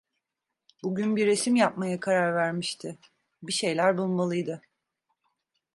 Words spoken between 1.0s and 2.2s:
bir resim yapmaya